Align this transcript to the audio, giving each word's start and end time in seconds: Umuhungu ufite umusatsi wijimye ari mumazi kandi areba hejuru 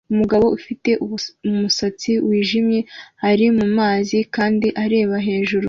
Umuhungu 0.13 0.47
ufite 0.57 0.89
umusatsi 1.49 2.11
wijimye 2.27 2.79
ari 3.29 3.45
mumazi 3.57 4.17
kandi 4.35 4.67
areba 4.83 5.15
hejuru 5.27 5.59